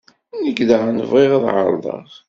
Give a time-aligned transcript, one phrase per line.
[0.43, 2.03] Nekk daɣen bɣiɣ ad ɛerḍeɣ.